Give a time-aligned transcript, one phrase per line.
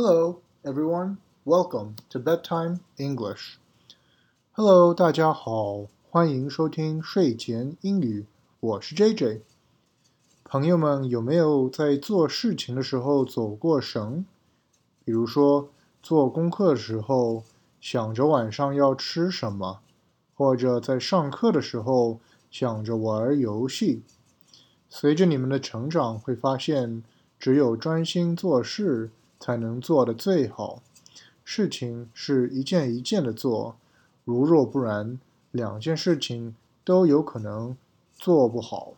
[0.00, 1.18] Hello, everyone.
[1.44, 3.56] Welcome to bedtime English.
[4.52, 8.24] Hello，大家好，欢迎收听睡前英语。
[8.60, 9.40] 我是 JJ。
[10.44, 14.24] 朋友们，有没有在做事情的时候走过神？
[15.04, 15.68] 比如说，
[16.00, 17.42] 做功课的时候
[17.80, 19.80] 想着晚上要吃什么，
[20.36, 22.20] 或者在上课的时候
[22.52, 24.02] 想着玩游戏。
[24.88, 27.02] 随着你们的成长，会发现，
[27.40, 29.10] 只有专心做事。
[29.40, 30.82] 才能做得最好。
[31.44, 33.76] 事情是一件一件的做，
[34.24, 35.18] 如若不然，
[35.50, 37.76] 两件事情都有可能
[38.14, 38.92] 做不好。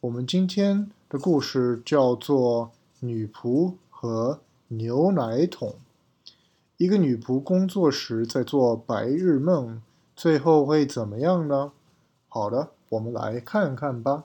[0.00, 2.66] 我们今天的故事叫做
[3.06, 5.70] 《女仆和牛奶桶》。
[6.76, 9.80] 一个女仆工作时在做白日梦，
[10.16, 11.72] 最后会怎么样呢？
[12.28, 14.24] 好的，我们来看看吧。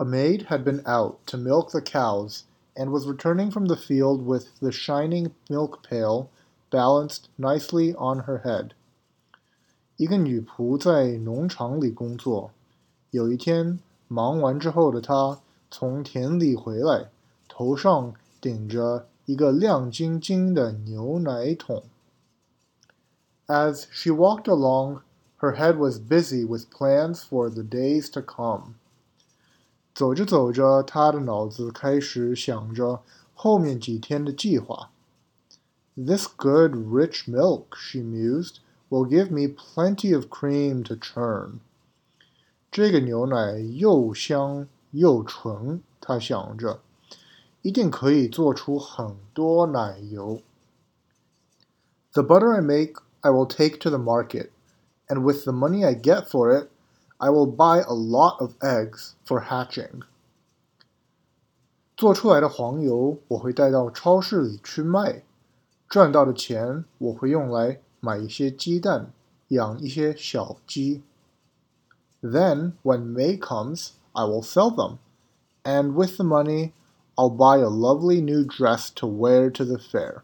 [0.00, 4.24] A maid had been out to milk the cows and was returning from the field
[4.24, 6.28] with the shining milk pail
[6.70, 8.70] balanced nicely on her head.
[9.96, 12.50] 一个女仆在农场里工作。
[13.10, 15.40] 有一天忙完之后的她
[15.70, 17.10] 从田里回来，
[17.48, 21.82] 头上顶着一个亮晶晶的牛奶桶。
[23.46, 25.00] As she walked along,
[25.38, 28.74] her head was busy with plans for the days to come.
[29.94, 33.02] 走着走着，他的脑子开始想着
[33.34, 34.90] 后面几天的计划。
[35.96, 38.56] This good, rich milk, she mused,
[38.90, 41.60] will give me plenty of cream to churn.
[42.70, 46.80] 这个牛奶又香又纯，他想着，
[47.62, 50.42] 一定可以做出很多奶油。
[52.12, 54.50] The butter I make, I will take to the market,
[55.08, 56.68] and with the money I get for it,
[57.20, 60.02] I will buy a lot of eggs for hatching.
[61.96, 65.22] 做出来的黄油我会带到超市里去卖，
[65.88, 69.10] 赚到的钱我会用来买一些鸡蛋，
[69.48, 71.02] 养一些小鸡。
[72.22, 74.98] Then, when May comes, I will sell them,
[75.62, 76.72] and with the money,
[77.14, 80.22] I'll buy a lovely new dress to wear to the fair.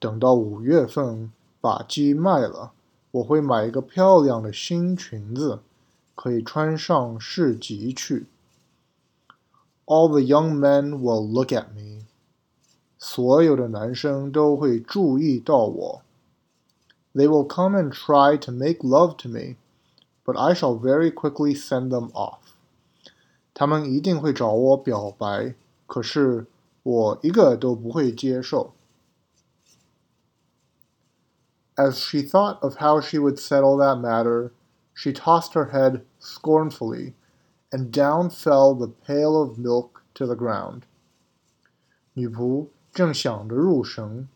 [0.00, 2.72] 等到五月份把鸡卖了。
[3.10, 5.60] 我会买一个漂亮的新裙子，
[6.14, 8.26] 可以穿上市集去。
[9.86, 12.04] All the young men will look at me。
[12.98, 16.02] 所有的男生都会注意到我。
[17.14, 19.56] They will come and try to make love to me,
[20.24, 22.38] but I shall very quickly send them off。
[23.52, 25.54] 他们一定会找我表白，
[25.86, 26.46] 可是
[26.82, 28.72] 我一个都不会接受。
[31.78, 34.52] As she thought of how she would settle that matter,
[34.92, 37.14] she tossed her head scornfully,
[37.72, 40.82] and down fell the pail of milk to the ground.
[42.14, 44.28] 女仆正想着入神，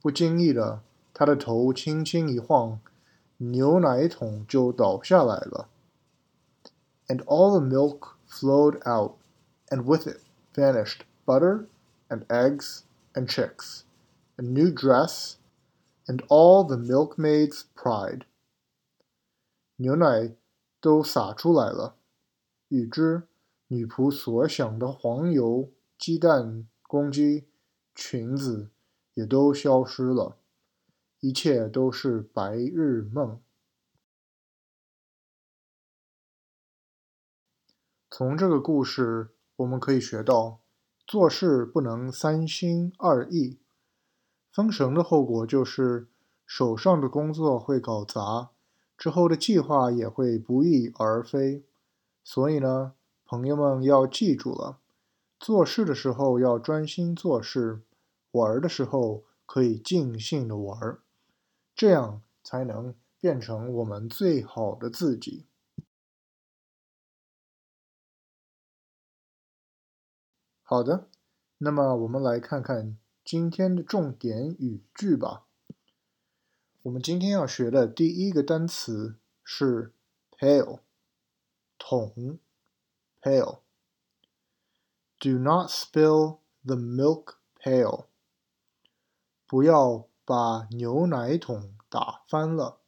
[0.00, 0.80] 不经意的，
[1.12, 2.78] 她的头轻轻一晃，
[3.38, 5.68] 牛奶桶就倒下来了。
[7.08, 9.16] And all the milk flowed out,
[9.68, 10.20] and with it
[10.54, 11.66] vanished butter
[12.08, 12.82] and eggs
[13.14, 13.82] and chicks,
[14.36, 15.34] a new dress
[16.09, 18.23] and all the milkmaid's pride.
[19.75, 20.35] 牛奶
[20.81, 21.97] 都洒出来了，
[22.69, 23.27] 与之
[23.67, 27.45] 女仆所想的黄油、鸡蛋、公鸡、
[27.93, 28.71] 裙子
[29.13, 30.37] 也都消失了，
[31.19, 33.39] 一切都是白日梦。
[38.09, 40.59] 从这个故事，我们可以学到，
[41.05, 43.59] 做事不能三心二意。
[44.51, 46.07] 封神的后果就是
[46.45, 48.49] 手上的工作会搞砸，
[48.97, 51.63] 之后的计划也会不翼而飞。
[52.23, 52.93] 所以呢，
[53.25, 54.79] 朋友们要记住了，
[55.39, 57.81] 做事的时候要专心做事，
[58.31, 60.97] 玩的时候可以尽兴的玩，
[61.75, 65.45] 这样才能变成我们最好的自己。
[70.63, 71.07] 好的，
[71.59, 72.97] 那么我们来看看。
[73.31, 75.45] 今天的重点语句吧。
[76.81, 79.93] 我们今天要学的第一个单词是
[80.31, 80.79] pail，
[81.77, 82.39] 桶
[83.21, 83.59] ，pail。
[85.19, 88.05] Do not spill the milk pail。
[89.45, 92.81] 不要把牛奶桶打翻了。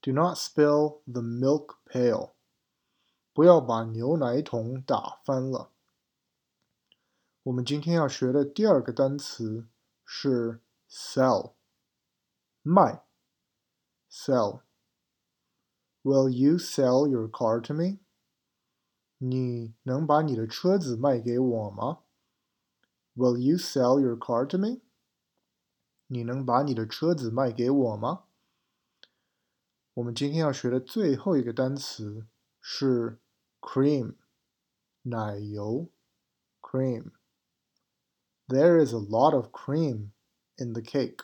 [0.00, 2.30] Do not spill the milk pail。
[3.34, 5.70] 不要把牛奶桶打翻了。
[7.48, 9.68] 我们今天要学的第二个单词
[10.04, 11.54] 是 sell，
[12.60, 13.06] 卖
[14.10, 14.60] ，sell。
[16.02, 18.00] Will you sell your car to me？
[19.16, 22.00] 你能把你的车子卖给我吗
[23.16, 24.82] ？Will you sell your car to me？
[26.06, 28.24] 你能把你的车子卖给我吗？
[29.94, 32.26] 我们今天要学的最后一个单词
[32.60, 33.18] 是
[33.62, 34.16] cream，
[35.00, 35.88] 奶油
[36.60, 37.12] ，cream。
[38.50, 40.12] There is a lot of cream
[40.56, 41.18] in the cake。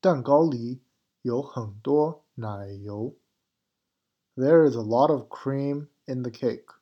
[0.00, 0.80] 蛋糕里
[1.20, 3.14] 有很多奶油。
[4.34, 6.76] There is a lot of cream in the cake。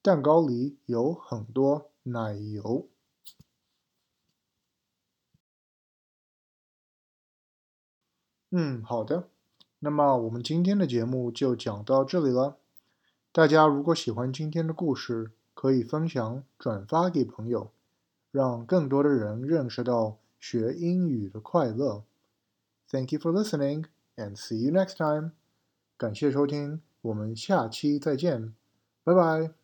[0.00, 2.88] 蛋糕里有很多奶油。
[8.48, 9.28] 嗯，好的。
[9.80, 12.56] 那么我们今天的节目就讲到这里了。
[13.32, 17.70] 大家如果喜欢今天的故事，可以分享转发给朋友，
[18.32, 22.02] 让更多的人认识到学英语的快乐。
[22.90, 23.84] Thank you for listening
[24.16, 25.30] and see you next time。
[25.96, 28.54] 感谢收听，我们下期再见，
[29.04, 29.61] 拜拜。